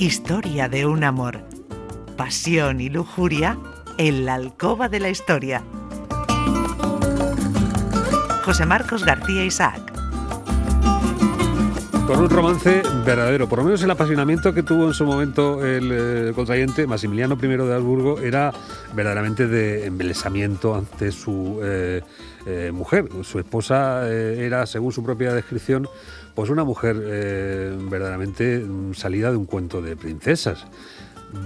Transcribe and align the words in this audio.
Historia 0.00 0.70
de 0.70 0.86
un 0.86 1.04
amor. 1.04 1.44
Pasión 2.16 2.80
y 2.80 2.88
lujuria 2.88 3.58
en 3.98 4.24
la 4.24 4.32
alcoba 4.32 4.88
de 4.88 4.98
la 4.98 5.10
historia. 5.10 5.62
José 8.42 8.64
Marcos 8.64 9.04
García 9.04 9.44
Isaac. 9.44 9.89
Con 12.10 12.22
un 12.22 12.28
romance 12.28 12.82
verdadero, 13.06 13.48
por 13.48 13.60
lo 13.60 13.64
menos 13.66 13.80
el 13.84 13.90
apasionamiento 13.92 14.52
que 14.52 14.64
tuvo 14.64 14.88
en 14.88 14.94
su 14.94 15.04
momento 15.04 15.64
el 15.64 15.92
eh, 15.92 16.32
contrayente 16.34 16.84
Maximiliano 16.88 17.38
I 17.40 17.46
de 17.46 17.72
Habsburgo 17.72 18.18
era 18.18 18.52
verdaderamente 18.96 19.46
de 19.46 19.86
embelesamiento 19.86 20.74
ante 20.74 21.12
su 21.12 21.60
eh, 21.62 22.02
eh, 22.46 22.72
mujer. 22.74 23.08
Su 23.22 23.38
esposa 23.38 24.10
era, 24.10 24.66
según 24.66 24.90
su 24.90 25.04
propia 25.04 25.32
descripción, 25.32 25.86
pues 26.34 26.50
una 26.50 26.64
mujer 26.64 26.96
verdaderamente 26.96 28.66
salida 28.94 29.30
de 29.30 29.36
un 29.36 29.44
cuento 29.44 29.80
de 29.80 29.94
princesas 29.94 30.66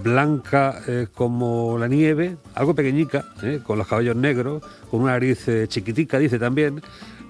blanca 0.02 0.80
como 1.12 1.76
la 1.78 1.88
nieve, 1.88 2.38
algo 2.54 2.74
pequeñica, 2.74 3.22
con 3.64 3.76
los 3.76 3.86
cabellos 3.86 4.16
negros, 4.16 4.62
con 4.90 5.02
una 5.02 5.12
nariz 5.12 5.46
chiquitica, 5.68 6.18
dice 6.18 6.38
también, 6.38 6.80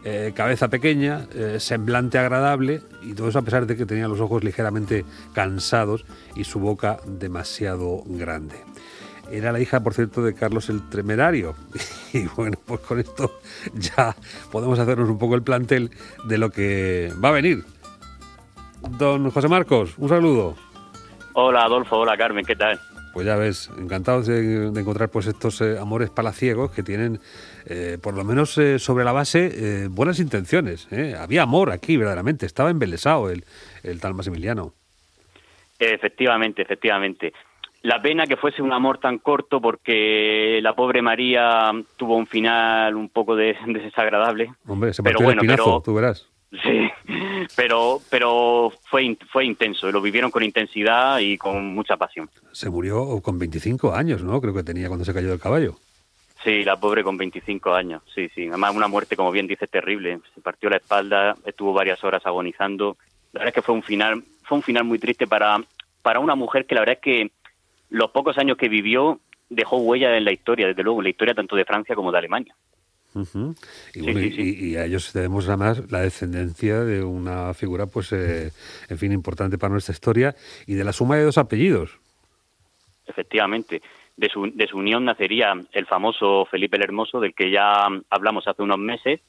eh, 0.05 0.33
cabeza 0.35 0.69
pequeña, 0.69 1.27
eh, 1.35 1.57
semblante 1.61 2.19
agradable 2.19 2.83
y 3.03 3.15
todo 3.15 3.29
eso 3.29 3.39
a 3.39 3.43
pesar 3.43 3.67
de 3.67 3.75
que 3.75 3.87
tenía 3.87 4.07
los 4.07 4.21
ojos 4.21 4.45
ligeramente 4.45 5.05
cansados 5.33 6.05
y 6.37 6.45
su 6.45 6.61
boca 6.61 6.99
demasiado 7.07 8.03
grande. 8.07 8.57
Era 9.31 9.51
la 9.51 9.61
hija, 9.61 9.81
por 9.81 9.95
cierto, 9.95 10.23
de 10.23 10.35
Carlos 10.35 10.69
el 10.69 10.89
Tremerario. 10.89 11.55
Y 12.13 12.29
bueno, 12.29 12.57
pues 12.65 12.79
con 12.79 13.01
esto 13.01 13.41
ya 13.75 14.15
podemos 14.53 14.79
hacernos 14.79 15.09
un 15.09 15.19
poco 15.19 15.35
el 15.35 15.43
plantel 15.43 15.91
de 16.29 16.39
lo 16.39 16.51
que 16.51 17.13
va 17.23 17.31
a 17.31 17.33
venir. 17.33 17.65
Don 18.99 19.29
José 19.33 19.49
Marcos, 19.49 19.95
un 19.99 20.09
saludo. 20.09 20.55
Hola 21.33 21.65
Adolfo, 21.65 21.97
hola 21.97 22.17
Carmen, 22.17 22.45
¿qué 22.45 22.55
tal? 22.55 22.79
Pues 23.15 23.27
ya 23.27 23.37
ves, 23.37 23.71
encantados 23.79 24.27
de, 24.27 24.67
encontrar 24.67 25.09
pues 25.09 25.29
estos 25.29 25.61
eh, 25.61 25.79
amores 25.79 26.11
palaciegos 26.11 26.73
que 26.73 26.83
tienen, 26.83 27.21
eh, 27.65 27.97
por 28.03 28.17
lo 28.17 28.25
menos 28.25 28.59
eh, 28.59 28.81
sobre 28.81 29.05
la 29.05 29.13
base, 29.13 29.87
buenas 29.89 30.19
intenciones. 30.19 30.89
Había 31.17 31.43
amor 31.43 31.71
aquí, 31.71 31.97
verdaderamente. 31.97 32.45
Estaba 32.45 32.71
embelesado 32.71 33.31
el, 33.31 33.45
el 33.85 34.01
tal 34.01 34.15
Maximiliano. 34.15 34.73
Efectivamente, 35.79 36.63
efectivamente. 36.63 37.33
La 37.83 38.03
pena 38.03 38.27
que 38.27 38.37
fuese 38.37 38.63
un 38.63 38.73
amor 38.73 38.99
tan 38.99 39.19
corto 39.19 39.61
porque 39.61 40.59
la 40.61 40.75
pobre 40.75 41.01
María 41.01 41.71
tuvo 41.97 42.17
un 42.17 42.27
final 42.27 42.97
un 42.97 43.11
poco 43.11 43.37
desagradable. 43.37 44.53
Hombre, 44.67 44.93
se 44.93 45.03
partió 45.03 45.19
pero 45.19 45.27
bueno, 45.27 45.43
pero, 45.47 45.83
tú 45.83 45.95
verás. 45.95 46.29
Sí, 46.51 46.91
pero, 47.57 48.01
pero 48.11 48.73
fue, 48.85 49.17
fue 49.31 49.45
intenso, 49.45 49.91
lo 49.91 50.01
vivieron 50.01 50.31
con 50.31 50.43
intensidad 50.43 51.19
y 51.19 51.39
con 51.39 51.75
mucha 51.75 51.97
pasión. 51.97 52.29
Se 52.53 52.69
murió 52.69 53.21
con 53.23 53.39
25 53.39 53.95
años, 53.95 54.23
¿no? 54.23 54.41
Creo 54.41 54.55
que 54.55 54.63
tenía 54.63 54.89
cuando 54.89 55.05
se 55.05 55.15
cayó 55.15 55.31
del 55.31 55.41
caballo. 55.41 55.77
Sí, 56.43 56.63
la 56.63 56.77
pobre 56.77 57.03
con 57.03 57.17
25 57.17 57.75
años, 57.75 58.03
sí, 58.15 58.29
sí. 58.35 58.49
Además, 58.49 58.75
una 58.75 58.89
muerte, 58.89 59.17
como 59.17 59.31
bien 59.31 59.47
dice, 59.47 59.67
terrible. 59.67 60.21
Se 60.35 60.41
partió 60.41 60.69
la 60.69 60.77
espalda, 60.77 61.37
estuvo 61.47 61.73
varias 61.73 62.03
horas 62.05 62.25
agonizando. 62.27 62.97
La 63.33 63.41
verdad 63.41 63.49
es 63.49 63.55
que 63.55 63.63
fue 63.63 63.75
un 63.75 63.83
final, 63.83 64.23
fue 64.43 64.59
un 64.59 64.63
final 64.63 64.85
muy 64.85 64.99
triste 64.99 65.27
para, 65.27 65.63
para 66.03 66.21
una 66.21 66.35
mujer 66.35 66.67
que 66.67 66.75
la 66.75 66.83
verdad 66.83 66.97
es 66.97 67.03
que 67.03 67.31
los 67.89 68.11
pocos 68.11 68.37
años 68.37 68.59
que 68.59 68.69
vivió 68.69 69.21
dejó 69.49 69.79
huella 69.79 70.17
en 70.17 70.25
la 70.25 70.33
historia, 70.33 70.67
desde 70.67 70.83
luego, 70.83 71.01
en 71.01 71.05
la 71.05 71.11
historia 71.11 71.35
tanto 71.35 71.57
de 71.57 71.65
Francia 71.65 71.95
como 71.95 72.13
de 72.13 72.19
Alemania 72.19 72.55
y, 73.95 74.77
a 74.77 74.85
ellos 74.85 75.13
debemos 75.13 75.49
además 75.49 75.91
la 75.91 76.01
descendencia 76.01 76.81
de 76.81 77.03
una 77.05 77.55
figura, 77.55 77.87
pues, 77.87 78.13
eh, 78.13 78.51
en 78.89 78.99
fin, 78.99 79.13
importante 79.13 79.59
para 79.59 79.73
nuestra 79.73 79.93
historia 79.93 80.35
y 80.67 80.75
de 80.75 80.85
la 80.85 80.93
suma 80.93 81.17
de 81.17 81.25
dos 81.25 81.39
apellidos. 81.39 81.99
Efectivamente. 83.07 83.83
De 84.17 84.29
su, 84.29 84.49
de 84.53 84.67
su 84.69 84.79
unión 84.79 85.05
nacería 85.05 85.55
el 85.73 85.87
famoso 85.87 86.47
Felipe 86.49 86.77
el 86.77 86.85
Hermoso, 86.85 87.19
del 87.19 87.35
que 87.35 87.51
ya 87.51 87.89
hablamos 88.11 88.47
hace 88.47 88.63
unos 88.63 88.79
meses, 88.79 89.21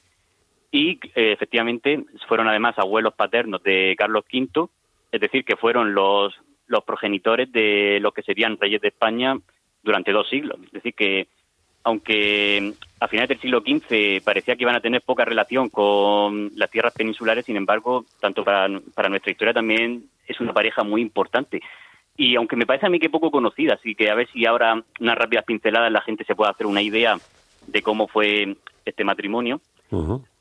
y 0.70 1.00
eh, 1.14 1.32
efectivamente 1.32 2.04
fueron 2.28 2.48
además 2.48 2.78
abuelos 2.78 3.14
paternos 3.14 3.62
de 3.62 3.94
Carlos 3.98 4.24
V, 4.32 4.68
es 5.10 5.20
decir, 5.20 5.44
que 5.44 5.56
fueron 5.56 5.94
los, 5.94 6.34
los 6.66 6.84
progenitores 6.84 7.50
de 7.50 7.98
los 8.00 8.12
que 8.12 8.22
serían 8.22 8.58
reyes 8.60 8.80
de 8.80 8.88
España 8.88 9.36
durante 9.82 10.12
dos 10.12 10.28
siglos. 10.28 10.58
Es 10.66 10.72
decir, 10.72 10.94
que 10.94 11.28
aunque 11.86 12.72
a 12.98 13.06
finales 13.06 13.28
del 13.28 13.40
siglo 13.40 13.60
XV 13.60 14.20
parecía 14.24 14.56
que 14.56 14.64
iban 14.64 14.74
a 14.74 14.80
tener 14.80 15.02
poca 15.02 15.24
relación 15.24 15.68
con 15.70 16.50
las 16.56 16.68
tierras 16.68 16.92
peninsulares, 16.92 17.44
sin 17.44 17.56
embargo, 17.56 18.04
tanto 18.20 18.42
para, 18.42 18.66
nuestra 18.66 19.30
historia 19.30 19.54
también 19.54 20.02
es 20.26 20.40
una 20.40 20.52
pareja 20.52 20.82
muy 20.82 21.00
importante. 21.00 21.62
Y 22.16 22.34
aunque 22.34 22.56
me 22.56 22.66
parece 22.66 22.86
a 22.86 22.88
mí 22.88 22.98
que 22.98 23.08
poco 23.08 23.30
conocida, 23.30 23.74
así 23.74 23.94
que 23.94 24.10
a 24.10 24.16
ver 24.16 24.26
si 24.32 24.44
ahora 24.46 24.82
unas 24.98 25.16
rápidas 25.16 25.44
pinceladas 25.44 25.92
la 25.92 26.00
gente 26.00 26.24
se 26.24 26.34
puede 26.34 26.50
hacer 26.50 26.66
una 26.66 26.82
idea 26.82 27.18
de 27.68 27.82
cómo 27.82 28.08
fue 28.08 28.56
este 28.84 29.04
matrimonio. 29.04 29.60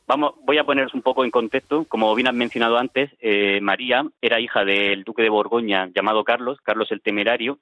Vamos, 0.08 0.34
voy 0.46 0.58
a 0.58 0.64
poneros 0.64 0.96
un 0.96 1.04
poco 1.04 1.26
en 1.26 1.30
contexto. 1.30 1.86
Como 1.88 2.16
bien 2.16 2.28
has 2.28 2.34
mencionado 2.34 2.80
antes, 2.80 3.12
eh, 3.20 3.60
María 3.62 4.04
era 4.20 4.40
hija 4.40 4.66
del 4.66 5.04
duque 5.04 5.22
de 5.22 5.30
Borgoña 5.30 5.90
llamado 5.94 6.24
Carlos, 6.24 6.58
Carlos 6.64 6.92
el 6.92 7.02
Temerario. 7.02 7.60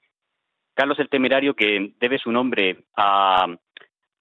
Carlos 0.74 0.98
el 1.00 1.10
Temerario 1.10 1.54
que 1.54 1.92
debe 2.00 2.18
su 2.18 2.32
nombre 2.32 2.78
a, 2.96 3.46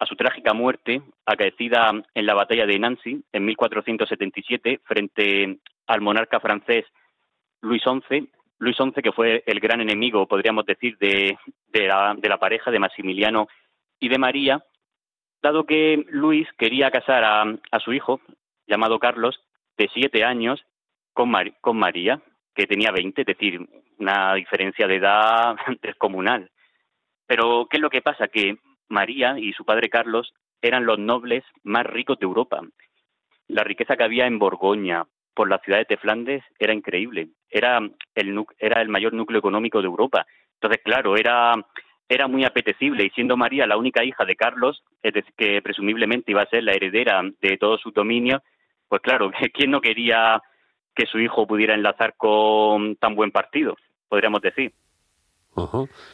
a 0.02 0.06
su 0.06 0.16
trágica 0.16 0.52
muerte, 0.52 1.00
acaecida 1.24 1.92
en 2.14 2.26
la 2.26 2.34
batalla 2.34 2.66
de 2.66 2.76
Nancy 2.76 3.22
en 3.30 3.44
1477 3.44 4.80
frente 4.82 5.60
al 5.86 6.00
monarca 6.00 6.40
francés 6.40 6.84
Luis 7.60 7.82
XI, 7.84 8.28
Luis 8.58 8.76
XI 8.76 9.00
que 9.00 9.12
fue 9.12 9.44
el 9.46 9.60
gran 9.60 9.80
enemigo, 9.80 10.26
podríamos 10.26 10.66
decir, 10.66 10.98
de, 10.98 11.38
de, 11.68 11.86
la, 11.86 12.38
pareja 12.40 12.72
de 12.72 12.80
Maximiliano 12.80 13.46
y 14.00 14.08
de 14.08 14.18
María, 14.18 14.64
dado 15.40 15.66
que 15.66 16.04
Luis 16.10 16.48
quería 16.58 16.90
casar 16.90 17.22
a, 17.22 17.42
a 17.42 17.78
su 17.78 17.92
hijo, 17.92 18.20
llamado 18.66 18.98
Carlos, 18.98 19.40
de 19.78 19.88
siete 19.94 20.24
años, 20.24 20.64
con, 21.12 21.32
con 21.60 21.78
María, 21.78 22.20
que 22.56 22.66
tenía 22.66 22.90
veinte, 22.90 23.22
es 23.22 23.26
decir, 23.26 23.60
una 23.98 24.34
diferencia 24.34 24.88
de 24.88 24.96
edad 24.96 25.54
descomunal. 25.80 26.50
Pero, 27.28 27.68
¿qué 27.70 27.76
es 27.76 27.80
lo 27.80 27.90
que 27.90 28.02
pasa? 28.02 28.26
Que 28.26 28.58
María 28.92 29.38
y 29.38 29.52
su 29.52 29.64
padre 29.64 29.88
Carlos 29.88 30.32
eran 30.60 30.86
los 30.86 30.98
nobles 30.98 31.44
más 31.64 31.84
ricos 31.84 32.18
de 32.18 32.26
Europa. 32.26 32.60
La 33.48 33.64
riqueza 33.64 33.96
que 33.96 34.04
había 34.04 34.26
en 34.26 34.38
Borgoña, 34.38 35.04
por 35.34 35.48
las 35.48 35.62
ciudades 35.62 35.88
de 35.88 35.96
Flandes, 35.96 36.44
era 36.58 36.72
increíble. 36.72 37.30
Era 37.50 37.80
el, 38.14 38.44
era 38.58 38.80
el 38.80 38.88
mayor 38.88 39.12
núcleo 39.12 39.40
económico 39.40 39.80
de 39.80 39.88
Europa. 39.88 40.26
Entonces, 40.54 40.80
claro, 40.84 41.16
era, 41.16 41.54
era 42.08 42.28
muy 42.28 42.44
apetecible 42.44 43.04
y 43.04 43.10
siendo 43.10 43.36
María 43.36 43.66
la 43.66 43.76
única 43.76 44.04
hija 44.04 44.24
de 44.24 44.36
Carlos, 44.36 44.84
es 45.02 45.14
decir, 45.14 45.32
que 45.36 45.62
presumiblemente 45.62 46.30
iba 46.30 46.42
a 46.42 46.46
ser 46.48 46.62
la 46.62 46.72
heredera 46.72 47.22
de 47.40 47.56
todo 47.58 47.78
su 47.78 47.90
dominio, 47.90 48.42
pues 48.88 49.02
claro, 49.02 49.32
¿quién 49.54 49.70
no 49.70 49.80
quería 49.80 50.40
que 50.94 51.06
su 51.06 51.18
hijo 51.18 51.46
pudiera 51.46 51.74
enlazar 51.74 52.14
con 52.16 52.96
tan 52.96 53.14
buen 53.14 53.30
partido? 53.30 53.76
Podríamos 54.08 54.42
decir. 54.42 54.72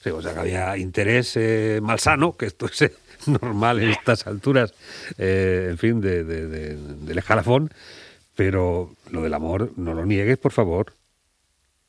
Sí, 0.03 0.11
o 0.11 0.21
sea 0.21 0.35
que 0.35 0.41
había 0.41 0.77
interés 0.77 1.37
eh, 1.37 1.81
malsano, 1.83 2.37
que 2.37 2.47
esto 2.47 2.67
es 2.67 2.83
eh, 2.83 2.93
normal 3.41 3.81
en 3.81 3.91
estas 3.91 4.27
alturas, 4.27 4.75
eh, 5.17 5.69
en 5.71 5.79
fin, 5.79 6.01
de, 6.01 6.25
del 6.25 7.19
escalafón, 7.19 7.71
pero 8.35 8.91
lo 9.11 9.23
del 9.23 9.35
amor 9.35 9.73
no 9.77 9.95
lo 9.95 10.05
niegues, 10.05 10.39
por 10.39 10.53
favor. 10.53 10.93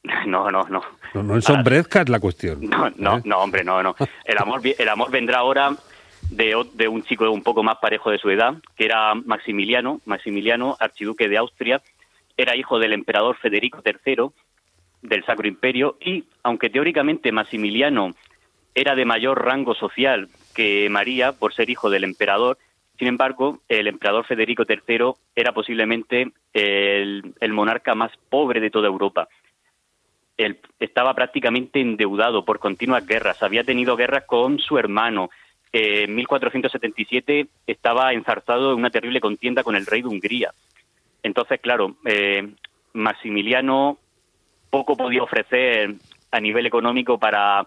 No, 0.25 0.49
no, 0.49 0.63
no. 0.69 0.81
No, 1.13 1.23
no 1.23 1.35
ensombrezcas 1.35 2.07
la 2.07 2.19
cuestión. 2.19 2.59
No, 2.69 2.89
no, 2.95 3.21
no, 3.25 3.39
hombre, 3.39 3.63
no, 3.63 3.83
no. 3.83 3.95
El 4.23 4.37
amor, 4.37 4.61
el 4.63 4.89
amor 4.89 5.11
vendrá 5.11 5.39
ahora 5.39 5.75
de, 6.29 6.55
de 6.73 6.87
un 6.87 7.03
chico 7.03 7.29
un 7.29 7.43
poco 7.43 7.63
más 7.63 7.77
parejo 7.79 8.11
de 8.11 8.17
su 8.17 8.29
edad, 8.29 8.53
que 8.77 8.85
era 8.85 9.13
Maximiliano, 9.15 9.99
Maximiliano, 10.05 10.77
archiduque 10.79 11.27
de 11.27 11.37
Austria, 11.37 11.81
era 12.37 12.55
hijo 12.55 12.79
del 12.79 12.93
emperador 12.93 13.35
Federico 13.37 13.81
III, 13.83 14.29
del 15.01 15.23
Sacro 15.25 15.47
Imperio 15.47 15.97
y, 16.01 16.25
aunque 16.43 16.69
teóricamente 16.69 17.31
Maximiliano 17.31 18.15
era 18.75 18.95
de 18.95 19.05
mayor 19.05 19.43
rango 19.43 19.75
social 19.75 20.29
que 20.53 20.87
María 20.89 21.31
por 21.33 21.53
ser 21.53 21.69
hijo 21.69 21.89
del 21.89 22.03
emperador, 22.03 22.57
sin 22.99 23.07
embargo, 23.07 23.59
el 23.69 23.87
emperador 23.87 24.25
Federico 24.25 24.63
III 24.67 25.13
era 25.33 25.53
posiblemente 25.53 26.31
el, 26.53 27.33
monarca 27.49 27.95
más 27.95 28.11
pobre 28.29 28.59
de 28.59 28.69
toda 28.69 28.87
Europa. 28.87 29.29
Él 30.37 30.59
estaba 30.79 31.13
prácticamente 31.13 31.79
endeudado 31.79 32.43
por 32.43 32.59
continuas 32.59 33.07
guerras, 33.07 33.41
había 33.41 33.63
tenido 33.63 33.95
guerras 33.95 34.25
con 34.25 34.59
su 34.59 34.77
hermano. 34.77 35.29
en 35.71 36.13
1477 36.13 37.47
estaba 37.67 38.11
enzarzado 38.11 38.73
en 38.73 38.79
una 38.79 38.89
terrible 38.89 39.21
contienda 39.21 39.63
con 39.63 39.77
el 39.77 39.85
rey 39.85 40.01
de 40.01 40.09
Hungría. 40.09 40.51
Entonces, 41.23 41.61
claro, 41.61 41.95
eh, 42.05 42.49
Maximiliano 42.93 43.97
poco 44.69 44.95
podía 44.95 45.23
ofrecer 45.23 45.95
a 46.31 46.39
nivel 46.39 46.65
económico 46.65 47.17
para, 47.17 47.65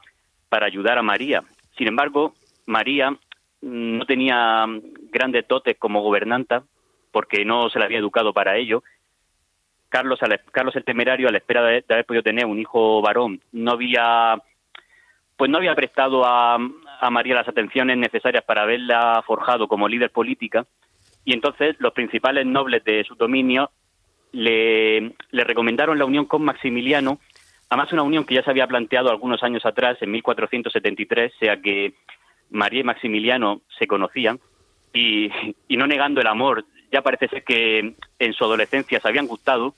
para 0.48 0.66
ayudar 0.66 0.98
a 0.98 1.02
María. 1.02 1.42
Sin 1.76 1.88
embargo, 1.88 2.34
María 2.66 3.16
no 3.60 4.04
tenía 4.06 4.66
grandes 5.10 5.46
dotes 5.48 5.76
como 5.78 6.02
gobernanta, 6.02 6.64
porque 7.10 7.44
no 7.44 7.68
se 7.70 7.78
la 7.78 7.84
había 7.84 7.98
educado 7.98 8.32
para 8.32 8.56
ello, 8.56 8.82
Carlos, 9.88 10.18
Carlos 10.50 10.74
el 10.74 10.84
Temerario, 10.84 11.28
a 11.28 11.32
la 11.32 11.38
espera 11.38 11.62
de, 11.62 11.84
haber 11.86 12.06
podido 12.06 12.22
tener 12.22 12.46
un 12.46 12.58
hijo 12.58 13.02
varón, 13.02 13.42
no 13.52 13.72
había, 13.72 14.40
pues 15.36 15.50
no 15.50 15.58
había 15.58 15.74
prestado 15.74 16.24
a, 16.24 16.54
a 16.54 17.10
María 17.10 17.34
las 17.34 17.48
atenciones 17.48 17.98
necesarias 17.98 18.42
para 18.42 18.62
haberla 18.62 19.22
forjado 19.26 19.68
como 19.68 19.88
líder 19.88 20.10
política, 20.10 20.64
y 21.26 21.34
entonces 21.34 21.76
los 21.78 21.92
principales 21.92 22.46
nobles 22.46 22.82
de 22.84 23.04
su 23.04 23.14
dominio 23.16 23.70
le, 24.32 25.12
le 25.30 25.44
recomendaron 25.44 25.98
la 25.98 26.04
unión 26.04 26.26
con 26.26 26.42
Maximiliano, 26.42 27.20
además 27.68 27.92
una 27.92 28.02
unión 28.02 28.24
que 28.24 28.34
ya 28.34 28.42
se 28.42 28.50
había 28.50 28.66
planteado 28.66 29.10
algunos 29.10 29.42
años 29.42 29.64
atrás, 29.64 29.98
en 30.00 30.10
1473, 30.10 31.32
sea 31.38 31.60
que 31.60 31.94
María 32.50 32.80
y 32.80 32.84
Maximiliano 32.84 33.62
se 33.78 33.86
conocían, 33.86 34.40
y, 34.94 35.30
no 35.70 35.86
negando 35.86 36.20
el 36.20 36.26
amor, 36.26 36.64
ya 36.90 37.02
parece 37.02 37.28
ser 37.28 37.44
que 37.44 37.94
en 38.18 38.32
su 38.34 38.44
adolescencia 38.44 39.00
se 39.00 39.08
habían 39.08 39.26
gustado, 39.26 39.74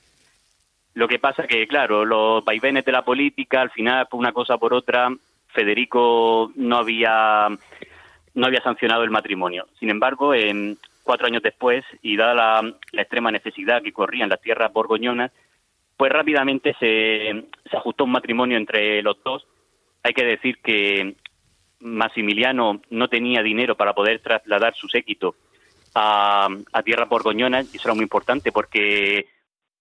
lo 0.93 1.07
que 1.07 1.19
pasa 1.19 1.47
que, 1.47 1.67
claro, 1.67 2.05
los 2.05 2.43
vaivenes 2.43 2.85
de 2.85 2.91
la 2.91 3.03
política, 3.03 3.61
al 3.61 3.71
final, 3.71 4.07
por 4.07 4.19
una 4.19 4.31
cosa 4.31 4.57
por 4.57 4.73
otra, 4.73 5.09
Federico 5.47 6.51
no 6.55 6.77
había, 6.77 7.47
no 8.33 8.45
había 8.45 8.61
sancionado 8.61 9.03
el 9.03 9.09
matrimonio. 9.09 9.67
Sin 9.79 9.89
embargo, 9.89 10.33
en, 10.33 10.77
cuatro 11.05 11.27
años 11.27 11.43
después, 11.43 11.85
y 12.01 12.17
dada 12.17 12.33
la, 12.33 13.01
extrema 13.01 13.31
necesidad 13.31 13.81
que 13.81 13.93
corría 13.93 14.23
en 14.23 14.29
las 14.29 14.41
tierras 14.41 14.73
borgoñonas, 14.73 15.31
pues 15.95 16.11
rápidamente 16.11 16.75
se, 16.79 17.45
se 17.69 17.77
ajustó 17.77 18.03
un 18.03 18.11
matrimonio 18.11 18.57
entre 18.57 19.01
los 19.01 19.23
dos. 19.23 19.47
Hay 20.03 20.13
que 20.13 20.25
decir 20.25 20.57
que 20.61 21.15
Maximiliano 21.79 22.81
no 22.89 23.07
tenía 23.07 23.41
dinero 23.41 23.75
para 23.75 23.93
poder 23.93 24.19
trasladar 24.19 24.75
su 24.75 24.87
séquito 24.87 25.35
a, 25.93 26.49
tierras 26.83 27.07
borgoñonas, 27.07 27.73
y 27.73 27.77
eso 27.77 27.87
era 27.87 27.95
muy 27.95 28.03
importante 28.03 28.51
porque 28.51 29.27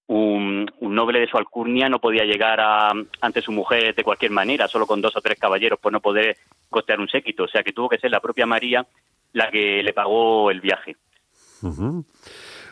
un, 0.07 0.71
noble 0.81 1.19
de 1.19 1.27
su 1.27 1.37
alcurnia 1.37 1.89
no 1.89 1.99
podía 1.99 2.25
llegar 2.25 2.61
a, 2.61 2.93
ante 3.21 3.43
su 3.43 3.51
mujer 3.51 3.95
de 3.95 4.05
cualquier 4.05 4.31
manera, 4.31 4.69
solo 4.69 4.87
con 4.87 5.01
dos 5.01 5.17
o 5.17 5.21
tres 5.21 5.39
caballeros, 5.39 5.81
por 5.81 5.93
no 5.93 6.01
poder 6.01 6.37
costear 6.71 7.01
un 7.01 7.09
séquito. 7.09 7.45
O 7.45 7.49
sea 7.49 7.63
que 7.63 7.73
tuvo 7.73 7.89
que 7.89 7.99
ser 7.99 8.11
la 8.11 8.21
propia 8.21 8.47
María 8.47 8.87
la 9.33 9.51
que 9.51 9.83
le 9.83 9.93
pagó 9.93 10.51
el 10.51 10.61
viaje. 10.61 10.97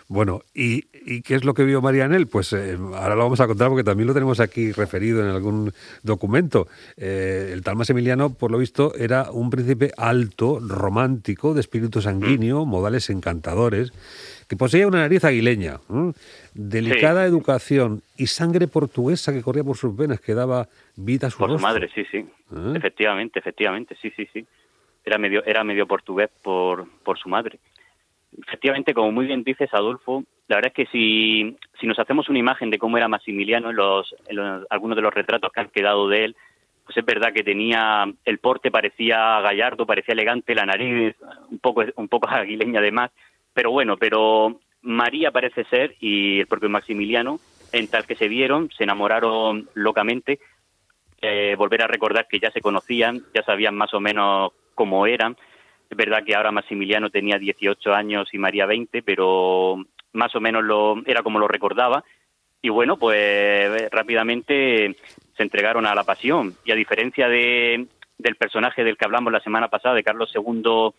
Bueno, 0.09 0.43
¿y, 0.53 0.83
qué 1.23 1.35
es 1.35 1.45
lo 1.45 1.55
que 1.55 1.65
vio 1.65 1.81
María 1.81 2.05
en 2.05 2.13
él? 2.13 2.27
Pues 2.27 2.53
eh, 2.53 2.77
ahora 2.95 3.15
lo 3.15 3.23
vamos 3.23 3.41
a 3.41 3.47
contar 3.47 3.69
porque 3.69 3.83
también 3.83 4.07
lo 4.07 4.13
tenemos 4.13 4.41
aquí 4.41 4.71
referido 4.73 5.23
en 5.23 5.35
algún 5.35 5.73
documento. 6.03 6.69
Eh, 6.99 7.51
el 7.53 7.63
tal 7.63 7.77
Maximiliano, 7.77 8.35
por 8.35 8.51
lo 8.51 8.59
visto, 8.59 8.95
era 8.95 9.31
un 9.31 9.49
príncipe 9.49 9.91
alto, 9.97 10.61
romántico, 10.61 11.55
de 11.55 11.61
espíritu 11.61 12.03
sanguíneo, 12.03 12.67
modales 12.67 13.09
encantadores, 13.09 13.93
que 14.49 14.57
poseía 14.57 14.87
una 14.87 14.99
nariz 14.99 15.25
aguileña, 15.25 15.81
delicada 16.53 17.25
educación 17.25 18.03
y 18.19 18.27
sangre 18.27 18.69
portuguesa 18.69 19.33
que 19.33 19.41
corría 19.41 19.65
por 19.65 19.79
sus 19.79 19.97
venas, 19.97 20.21
que 20.21 20.35
daba 20.35 20.69
vida 20.95 21.29
a 21.29 21.31
su 21.31 21.39
Por 21.39 21.53
su 21.53 21.59
madre, 21.59 21.89
sí, 21.95 22.05
sí. 22.11 22.19
¿Eh? 22.19 22.73
Efectivamente, 22.77 23.39
efectivamente, 23.39 23.97
sí, 24.03 24.13
sí, 24.15 24.29
sí. 24.31 24.45
Era 25.07 25.17
medio, 25.17 25.43
era 25.47 25.65
medio 25.65 25.87
portugués 25.87 26.29
por, 26.43 26.87
por 27.03 27.19
su 27.19 27.31
madre. 27.31 27.59
Efectivamente, 28.47 28.95
como 28.95 29.13
muy 29.13 29.27
bien 29.27 29.45
dices, 29.45 29.69
Adolfo, 29.73 30.25
la 30.49 30.57
verdad 30.57 30.73
es 30.75 30.87
que 30.87 30.91
si, 30.93 31.57
si 31.81 31.87
nos 31.87 31.99
hacemos 31.99 32.29
una 32.29 32.39
imagen 32.39 32.71
de 32.71 32.79
cómo 32.79 32.97
era 32.97 33.09
Maximiliano 33.09 33.71
en, 33.71 33.77
los, 33.77 34.15
algunos 34.71 34.97
de 34.97 35.03
los 35.03 35.13
retratos 35.13 35.53
que 35.53 35.61
han 35.61 35.69
quedado 35.69 36.09
de 36.09 36.25
él, 36.25 36.37
pues 36.85 36.97
es 36.97 37.05
verdad 37.05 37.33
que 37.33 37.45
tenía 37.45 38.05
el 38.25 38.39
porte 38.39 38.71
parecía 38.71 39.41
gallardo, 39.41 39.87
parecía 39.87 40.13
elegante, 40.13 40.55
la 40.55 40.67
nariz 40.67 41.15
un 41.51 41.59
poco 41.59 41.85
un 41.97 42.09
poco 42.09 42.29
aguileña 42.31 42.81
además, 42.81 43.11
pero 43.53 43.71
bueno, 43.71 43.97
pero 43.97 44.61
María 44.83 45.31
parece 45.31 45.65
ser 45.65 45.95
y 46.01 46.41
el 46.41 46.47
propio 46.47 46.69
Maximiliano, 46.69 47.39
en 47.73 47.89
tal 47.89 48.07
que 48.07 48.17
se 48.17 48.29
vieron, 48.29 48.71
se 48.77 48.85
enamoraron 48.85 49.69
locamente, 49.75 50.41
eh, 51.21 51.55
volver 51.57 51.83
a 51.83 51.87
recordar 51.87 52.27
que 52.29 52.41
ya 52.41 52.51
se 52.51 52.61
conocían, 52.61 53.23
ya 53.35 53.43
sabían 53.43 53.77
más 53.77 53.95
o 53.95 54.01
menos 54.01 54.53
cómo 54.75 55.07
eran. 55.07 55.37
Es 55.93 55.99
verdad 55.99 56.25
que 56.25 56.35
ahora 56.35 56.51
Maximiliano 56.51 57.11
tenía 57.11 57.37
18 57.37 57.93
años 57.93 58.27
y 58.33 58.39
María 58.39 58.65
20, 58.65 59.03
pero 59.03 59.77
más 60.15 60.35
o 60.35 60.41
menos 60.41 60.65
lo, 60.65 61.03
era 61.05 61.23
como 61.23 61.39
lo 61.39 61.47
recordaba. 61.47 62.03
Y 62.63 62.71
bueno, 62.71 62.97
pues 62.97 63.91
rápidamente 63.91 64.97
se 65.37 65.43
entregaron 65.43 65.85
a 65.85 65.95
la 65.95 66.05
pasión. 66.05 66.55
Y 66.65 66.73
a 66.73 66.77
diferencia 66.77 67.29
de, 67.29 67.89
del 68.17 68.37
personaje 68.37 68.85
del 68.85 68.97
que 68.97 69.05
hablamos 69.05 69.35
la 69.35 69.41
semana 69.41 69.69
pasada, 69.69 69.95
de 69.95 70.03
Carlos 70.03 70.33
II 70.35 70.95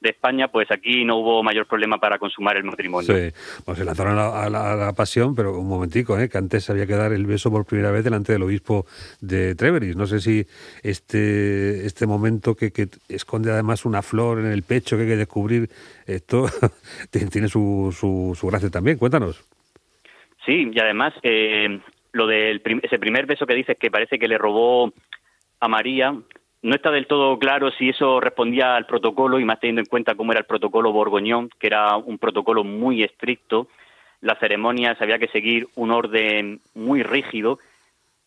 de 0.00 0.10
España, 0.10 0.48
pues 0.48 0.70
aquí 0.70 1.04
no 1.04 1.16
hubo 1.16 1.42
mayor 1.42 1.66
problema 1.66 1.98
para 1.98 2.18
consumar 2.18 2.56
el 2.56 2.64
matrimonio. 2.64 3.14
Sí, 3.14 3.34
pues 3.64 3.78
se 3.78 3.84
lanzaron 3.84 4.18
a 4.18 4.48
la, 4.48 4.92
pasión, 4.92 5.34
pero 5.34 5.58
un 5.58 5.68
momentico, 5.68 6.18
¿eh? 6.18 6.28
que 6.28 6.38
antes 6.38 6.70
había 6.70 6.86
que 6.86 6.94
dar 6.94 7.12
el 7.12 7.26
beso 7.26 7.50
por 7.50 7.66
primera 7.66 7.90
vez 7.90 8.04
delante 8.04 8.32
del 8.32 8.42
obispo 8.42 8.86
de 9.20 9.54
Treveris. 9.54 9.96
No 9.96 10.06
sé 10.06 10.20
si 10.20 10.46
este, 10.82 11.86
este 11.86 12.06
momento 12.06 12.54
que, 12.54 12.72
que 12.72 12.88
esconde 13.08 13.50
además 13.50 13.84
una 13.84 14.02
flor 14.02 14.38
en 14.38 14.46
el 14.46 14.62
pecho 14.62 14.96
que 14.96 15.02
hay 15.02 15.08
que 15.08 15.16
descubrir, 15.16 15.68
esto 16.06 16.46
tiene 17.10 17.48
su, 17.48 17.94
su, 17.96 18.36
su 18.38 18.46
gracia 18.46 18.70
también. 18.70 18.98
Cuéntanos. 18.98 19.44
Sí, 20.46 20.70
y 20.72 20.78
además 20.80 21.12
eh, 21.22 21.80
lo 22.12 22.26
del 22.26 22.62
ese 22.82 22.98
primer 22.98 23.26
beso 23.26 23.46
que 23.46 23.54
dices 23.54 23.76
que 23.78 23.90
parece 23.90 24.18
que 24.18 24.28
le 24.28 24.38
robó 24.38 24.92
a 25.60 25.68
María, 25.68 26.14
no 26.62 26.74
está 26.74 26.90
del 26.90 27.06
todo 27.06 27.38
claro 27.38 27.70
si 27.72 27.90
eso 27.90 28.20
respondía 28.20 28.74
al 28.74 28.86
protocolo 28.86 29.38
y 29.38 29.44
más 29.44 29.60
teniendo 29.60 29.80
en 29.80 29.86
cuenta 29.86 30.14
cómo 30.14 30.32
era 30.32 30.40
el 30.40 30.46
protocolo 30.46 30.92
Borgoñón, 30.92 31.50
que 31.58 31.68
era 31.68 31.96
un 31.96 32.18
protocolo 32.18 32.64
muy 32.64 33.02
estricto. 33.02 33.68
Las 34.20 34.38
ceremonias 34.40 35.00
había 35.00 35.18
que 35.18 35.28
seguir 35.28 35.68
un 35.76 35.92
orden 35.92 36.60
muy 36.74 37.02
rígido 37.02 37.58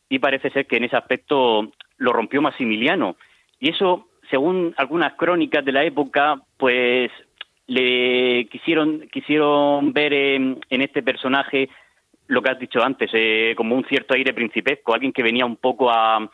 y 0.08 0.20
parece 0.20 0.50
ser 0.50 0.66
que 0.66 0.78
en 0.78 0.86
ese 0.86 0.96
aspecto 0.96 1.72
lo 1.98 2.14
rompió 2.14 2.42
Maximiliano. 2.42 3.18
Y 3.60 3.70
eso, 3.70 4.08
según 4.30 4.74
algunas 4.78 5.14
crónicas 5.14 5.66
de 5.66 5.72
la 5.74 5.84
época, 5.84 6.42
pues 6.58 7.12
le 7.68 8.48
quisieron, 8.50 9.08
quisieron 9.12 9.92
ver 9.92 10.14
en, 10.14 10.60
este 10.70 11.04
personaje 11.04 11.70
lo 12.28 12.42
que 12.42 12.50
has 12.50 12.60
dicho 12.60 12.82
antes, 12.82 13.10
eh, 13.14 13.54
como 13.58 13.76
un 13.76 13.86
cierto 13.86 14.14
aire 14.14 14.34
principesco, 14.34 14.94
alguien 14.94 15.12
que 15.12 15.24
venía 15.24 15.46
un 15.46 15.58
poco 15.58 15.92
a, 15.92 16.30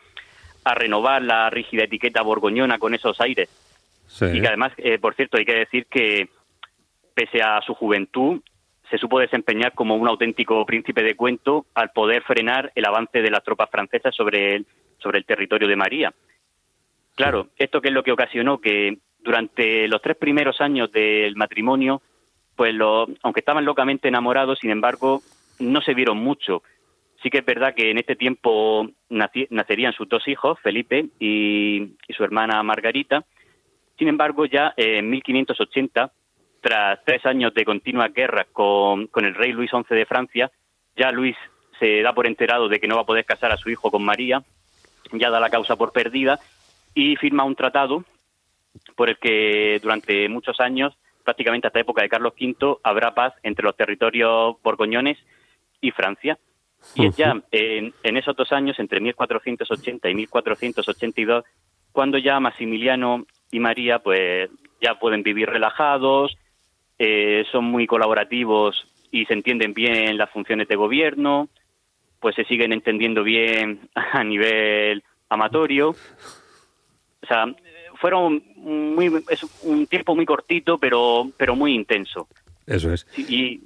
a 0.68 0.74
renovar 0.74 1.22
la 1.22 1.48
rígida 1.50 1.84
etiqueta 1.84 2.22
borgoñona 2.22 2.78
con 2.78 2.94
esos 2.94 3.20
aires. 3.20 3.48
Y 4.20 4.40
que 4.40 4.48
además, 4.48 4.72
eh, 4.78 4.98
por 4.98 5.14
cierto, 5.14 5.36
hay 5.36 5.44
que 5.44 5.54
decir 5.54 5.86
que 5.86 6.28
pese 7.14 7.42
a 7.42 7.60
su 7.62 7.74
juventud, 7.74 8.40
se 8.90 8.98
supo 8.98 9.18
desempeñar 9.18 9.74
como 9.74 9.96
un 9.96 10.08
auténtico 10.08 10.64
príncipe 10.64 11.02
de 11.02 11.14
cuento 11.14 11.66
al 11.74 11.90
poder 11.90 12.22
frenar 12.22 12.72
el 12.74 12.86
avance 12.86 13.20
de 13.20 13.30
las 13.30 13.44
tropas 13.44 13.70
francesas 13.70 14.14
sobre 14.14 14.56
el, 14.56 14.66
sobre 14.98 15.18
el 15.18 15.24
territorio 15.24 15.68
de 15.68 15.76
María. 15.76 16.12
Claro, 17.14 17.48
esto 17.56 17.80
que 17.80 17.88
es 17.88 17.94
lo 17.94 18.02
que 18.02 18.12
ocasionó 18.12 18.58
que 18.58 18.98
durante 19.20 19.88
los 19.88 20.00
tres 20.00 20.16
primeros 20.16 20.60
años 20.60 20.92
del 20.92 21.34
matrimonio, 21.36 22.00
pues 22.56 22.74
lo, 22.74 23.08
aunque 23.22 23.40
estaban 23.40 23.64
locamente 23.64 24.08
enamorados, 24.08 24.58
sin 24.60 24.70
embargo, 24.70 25.22
no 25.58 25.80
se 25.82 25.94
vieron 25.94 26.18
mucho. 26.18 26.62
Sí 27.22 27.30
que 27.30 27.38
es 27.38 27.44
verdad 27.44 27.74
que 27.74 27.90
en 27.90 27.98
este 27.98 28.16
tiempo 28.16 28.88
nacerían 29.08 29.92
sus 29.92 30.08
dos 30.08 30.26
hijos, 30.28 30.58
Felipe 30.60 31.06
y, 31.18 31.96
su 32.16 32.22
hermana 32.22 32.62
Margarita. 32.62 33.24
Sin 33.98 34.08
embargo, 34.08 34.46
ya 34.46 34.72
en 34.76 35.10
1580, 35.10 36.12
tras 36.60 37.04
tres 37.04 37.26
años 37.26 37.52
de 37.54 37.64
continuas 37.64 38.12
guerras 38.14 38.46
con, 38.52 39.08
con 39.08 39.24
el 39.24 39.34
rey 39.34 39.52
Luis 39.52 39.70
XI 39.70 39.94
de 39.94 40.06
Francia, 40.06 40.50
ya 40.96 41.10
Luis 41.10 41.36
se 41.78 42.02
da 42.02 42.12
por 42.12 42.26
enterado 42.26 42.68
de 42.68 42.78
que 42.78 42.88
no 42.88 42.96
va 42.96 43.02
a 43.02 43.06
poder 43.06 43.24
casar 43.24 43.52
a 43.52 43.56
su 43.56 43.70
hijo 43.70 43.90
con 43.90 44.04
María, 44.04 44.42
ya 45.12 45.30
da 45.30 45.40
la 45.40 45.50
causa 45.50 45.76
por 45.76 45.92
perdida 45.92 46.38
y 46.94 47.16
firma 47.16 47.44
un 47.44 47.54
tratado 47.54 48.04
por 48.96 49.08
el 49.08 49.18
que 49.18 49.78
durante 49.82 50.28
muchos 50.28 50.60
años, 50.60 50.96
prácticamente 51.24 51.66
hasta 51.66 51.78
la 51.78 51.82
época 51.82 52.02
de 52.02 52.08
Carlos 52.08 52.34
V, 52.38 52.78
habrá 52.82 53.14
paz 53.14 53.34
entre 53.42 53.64
los 53.64 53.76
territorios 53.76 54.56
borgoñones 54.62 55.18
y 55.80 55.90
Francia. 55.90 56.38
Y 56.94 57.06
es 57.06 57.16
ya 57.16 57.40
en, 57.50 57.92
esos 58.16 58.36
dos 58.36 58.52
años, 58.52 58.78
entre 58.78 59.00
1480 59.00 60.08
y 60.08 60.14
1482, 60.14 61.44
cuando 61.92 62.18
ya 62.18 62.40
Maximiliano 62.40 63.26
y 63.50 63.60
María 63.60 63.98
pues 63.98 64.50
ya 64.80 64.98
pueden 64.98 65.22
vivir 65.22 65.48
relajados, 65.48 66.36
eh, 66.98 67.44
son 67.52 67.64
muy 67.64 67.86
colaborativos 67.86 68.86
y 69.10 69.24
se 69.26 69.34
entienden 69.34 69.74
bien 69.74 70.16
las 70.16 70.30
funciones 70.30 70.68
de 70.68 70.76
gobierno, 70.76 71.48
pues 72.20 72.34
se 72.36 72.44
siguen 72.44 72.72
entendiendo 72.72 73.22
bien 73.22 73.88
a 73.94 74.24
nivel 74.24 75.02
amatorio. 75.28 75.90
O 75.90 77.26
sea, 77.26 77.46
fueron 77.96 78.42
muy 78.56 79.12
es 79.28 79.44
un 79.62 79.86
tiempo 79.86 80.14
muy 80.14 80.24
cortito, 80.24 80.78
pero 80.78 81.30
pero 81.36 81.56
muy 81.56 81.74
intenso. 81.74 82.28
Eso 82.66 82.92
es. 82.92 83.06
Y 83.16 83.60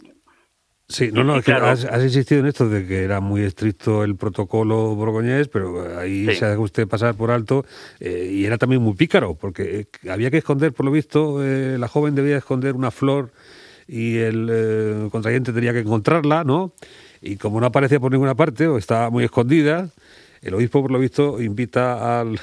Sí, 0.93 1.11
no, 1.11 1.25
no, 1.25 1.35
has, 1.35 2.03
insistido 2.03 2.41
en 2.41 2.47
esto 2.47 2.69
de 2.69 2.87
que 2.87 3.03
era 3.03 3.21
muy 3.21 3.43
estricto 3.43 4.05
el 4.05 4.17
protocolo 4.17 4.95
borgoñés, 4.95 5.49
pero 5.49 5.99
ahí 5.99 6.35
se 6.35 6.45
ha 6.45 6.59
usted 6.59 6.87
pasar 6.87 7.15
por 7.15 7.31
alto 7.31 7.65
eh, 7.99 8.31
y 8.31 8.45
era 8.45 8.59
también 8.59 8.83
muy 8.83 8.95
pícaro, 8.95 9.35
porque 9.35 9.87
eh, 10.05 10.11
había 10.11 10.31
que 10.31 10.39
esconder, 10.39 10.73
por 10.73 10.85
lo 10.85 10.93
visto, 10.93 11.43
eh, 11.43 11.79
la 11.79 11.89
joven 11.89 12.15
debía 12.15 12.37
esconder 12.37 12.75
una 12.75 12.91
flor 12.91 13.33
y 13.89 14.19
el 14.19 15.09
contrayente 15.11 15.53
tenía 15.53 15.73
que 15.73 15.81
encontrarla, 15.81 16.45
¿no? 16.45 16.75
y 17.23 17.37
como 17.37 17.61
no 17.61 17.67
aparecía 17.67 18.01
por 18.01 18.11
ninguna 18.11 18.35
parte 18.35 18.67
o 18.67 18.77
estaba 18.77 19.09
muy 19.09 19.25
escondida, 19.25 19.89
el 20.43 20.55
obispo, 20.55 20.83
por 20.83 20.91
lo 20.91 20.99
visto, 20.99 21.41
invita 21.41 22.21
al, 22.21 22.39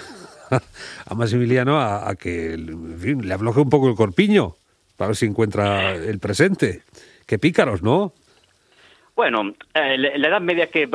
a 1.06 1.14
Maximiliano 1.14 1.80
a, 1.80 2.16
que 2.16 2.58
le 2.58 3.34
afloje 3.34 3.60
un 3.60 3.70
poco 3.70 3.90
el 3.90 3.96
corpiño 3.96 4.56
para 4.96 5.10
ver 5.10 5.18
si 5.18 5.26
encuentra 5.26 5.94
el 5.96 6.20
presente. 6.20 6.84
Qué 7.26 7.38
pícaros, 7.38 7.84
¿no? 7.84 8.14
Bueno, 9.20 9.54
eh, 9.74 9.98
la 9.98 10.28
Edad 10.30 10.40
Media 10.40 10.68
que 10.68 10.90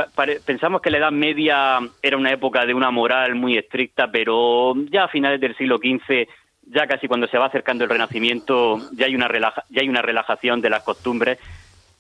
pensamos 0.46 0.80
que 0.80 0.90
la 0.90 0.96
Edad 0.96 1.12
Media 1.12 1.78
era 2.00 2.16
una 2.16 2.32
época 2.32 2.64
de 2.64 2.72
una 2.72 2.90
moral 2.90 3.34
muy 3.34 3.58
estricta, 3.58 4.10
pero 4.10 4.72
ya 4.90 5.04
a 5.04 5.08
finales 5.08 5.38
del 5.42 5.54
siglo 5.58 5.76
XV, 5.76 6.26
ya 6.62 6.86
casi 6.86 7.06
cuando 7.06 7.26
se 7.26 7.36
va 7.36 7.48
acercando 7.48 7.84
el 7.84 7.90
Renacimiento, 7.90 8.78
ya 8.96 9.04
hay 9.04 9.14
una 9.14 9.28
ya 9.68 9.82
hay 9.82 9.90
una 9.90 10.00
relajación 10.00 10.62
de 10.62 10.70
las 10.70 10.82
costumbres. 10.82 11.38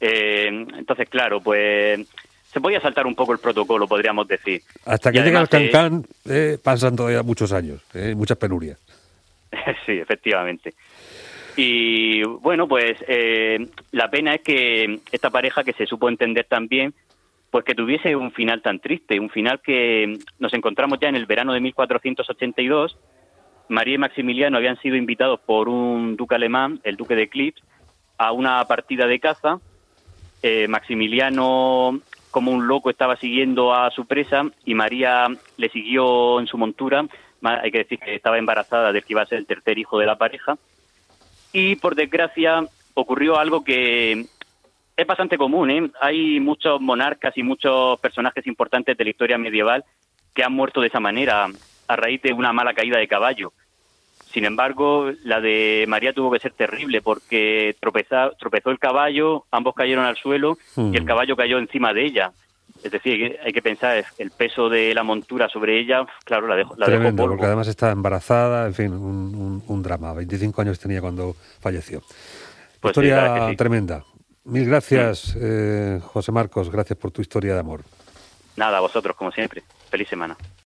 Eh, 0.00 0.46
entonces, 0.46 1.10
claro, 1.10 1.42
pues 1.42 2.08
se 2.50 2.58
podía 2.58 2.80
saltar 2.80 3.06
un 3.06 3.14
poco 3.14 3.34
el 3.34 3.38
protocolo, 3.38 3.86
podríamos 3.86 4.26
decir. 4.26 4.62
Hasta 4.86 5.12
que 5.12 5.20
llega 5.20 5.42
el 5.42 5.48
Cancán 5.50 6.06
eh, 6.26 6.56
pasan 6.64 6.96
todavía 6.96 7.22
muchos 7.22 7.52
años, 7.52 7.82
eh, 7.92 8.14
muchas 8.14 8.38
penurias. 8.38 8.78
sí, 9.84 9.92
efectivamente. 9.92 10.72
Y 11.56 12.22
bueno, 12.24 12.66
pues 12.66 12.96
eh, 13.06 13.68
la 13.92 14.10
pena 14.10 14.34
es 14.34 14.42
que 14.42 15.00
esta 15.12 15.30
pareja 15.30 15.62
que 15.62 15.72
se 15.72 15.86
supo 15.86 16.08
entender 16.08 16.46
también, 16.48 16.94
pues 17.50 17.64
que 17.64 17.74
tuviese 17.74 18.16
un 18.16 18.32
final 18.32 18.62
tan 18.62 18.80
triste, 18.80 19.20
un 19.20 19.30
final 19.30 19.60
que 19.60 20.18
nos 20.38 20.52
encontramos 20.54 20.98
ya 21.00 21.08
en 21.08 21.16
el 21.16 21.26
verano 21.26 21.52
de 21.52 21.60
1482. 21.60 22.98
María 23.68 23.94
y 23.94 23.98
Maximiliano 23.98 24.56
habían 24.56 24.80
sido 24.80 24.96
invitados 24.96 25.40
por 25.40 25.68
un 25.68 26.16
duque 26.16 26.34
alemán, 26.34 26.80
el 26.82 26.96
duque 26.96 27.14
de 27.14 27.28
Clips, 27.28 27.62
a 28.18 28.32
una 28.32 28.64
partida 28.66 29.06
de 29.06 29.20
caza. 29.20 29.60
Eh, 30.42 30.68
Maximiliano 30.68 32.00
como 32.30 32.50
un 32.50 32.66
loco 32.66 32.90
estaba 32.90 33.14
siguiendo 33.16 33.72
a 33.72 33.92
su 33.92 34.06
presa 34.06 34.42
y 34.64 34.74
María 34.74 35.28
le 35.56 35.68
siguió 35.68 36.40
en 36.40 36.48
su 36.48 36.58
montura. 36.58 37.06
Hay 37.42 37.70
que 37.70 37.78
decir 37.78 38.00
que 38.00 38.16
estaba 38.16 38.38
embarazada 38.38 38.92
de 38.92 39.02
que 39.02 39.12
iba 39.12 39.22
a 39.22 39.26
ser 39.26 39.38
el 39.38 39.46
tercer 39.46 39.78
hijo 39.78 40.00
de 40.00 40.06
la 40.06 40.18
pareja. 40.18 40.58
Y 41.54 41.76
por 41.76 41.94
desgracia 41.94 42.66
ocurrió 42.94 43.38
algo 43.38 43.62
que 43.62 44.26
es 44.96 45.06
bastante 45.06 45.38
común. 45.38 45.70
¿eh? 45.70 45.88
Hay 46.00 46.40
muchos 46.40 46.80
monarcas 46.80 47.32
y 47.38 47.44
muchos 47.44 47.98
personajes 48.00 48.44
importantes 48.48 48.96
de 48.96 49.04
la 49.04 49.10
historia 49.10 49.38
medieval 49.38 49.84
que 50.34 50.42
han 50.42 50.52
muerto 50.52 50.80
de 50.80 50.88
esa 50.88 50.98
manera 50.98 51.46
a 51.86 51.96
raíz 51.96 52.20
de 52.22 52.32
una 52.32 52.52
mala 52.52 52.74
caída 52.74 52.98
de 52.98 53.06
caballo. 53.06 53.52
Sin 54.32 54.44
embargo, 54.44 55.12
la 55.22 55.40
de 55.40 55.84
María 55.86 56.12
tuvo 56.12 56.32
que 56.32 56.40
ser 56.40 56.54
terrible 56.54 57.00
porque 57.02 57.76
tropezó 57.78 58.70
el 58.70 58.80
caballo, 58.80 59.44
ambos 59.52 59.76
cayeron 59.76 60.06
al 60.06 60.16
suelo 60.16 60.58
y 60.76 60.96
el 60.96 61.04
hmm. 61.04 61.06
caballo 61.06 61.36
cayó 61.36 61.58
encima 61.58 61.94
de 61.94 62.04
ella. 62.04 62.32
Es 62.84 62.90
decir, 62.90 63.38
hay 63.42 63.52
que 63.54 63.62
pensar 63.62 64.04
el 64.18 64.30
peso 64.30 64.68
de 64.68 64.92
la 64.94 65.02
montura 65.02 65.48
sobre 65.48 65.80
ella, 65.80 66.06
claro, 66.22 66.46
la 66.46 66.54
dejó, 66.54 66.76
la 66.76 66.84
Tremendo, 66.84 67.26
porque 67.26 67.46
además 67.46 67.66
estaba 67.66 67.92
embarazada, 67.92 68.66
en 68.66 68.74
fin, 68.74 68.92
un, 68.92 69.82
drama. 69.82 70.12
25 70.12 70.60
años 70.60 70.78
tenía 70.78 71.00
cuando 71.00 71.34
falleció. 71.60 72.02
Pues 72.80 72.90
historia 72.90 73.54
tremenda. 73.56 74.04
Mil 74.44 74.66
gracias, 74.66 75.34
eh, 75.40 75.98
José 76.04 76.30
Marcos, 76.30 76.70
gracias 76.70 76.98
por 76.98 77.10
tu 77.10 77.22
historia 77.22 77.54
de 77.54 77.60
amor. 77.60 77.84
Nada, 78.56 78.76
a 78.76 78.80
vosotros, 78.82 79.16
como 79.16 79.32
siempre. 79.32 79.62
Feliz 79.88 80.06
semana. 80.06 80.36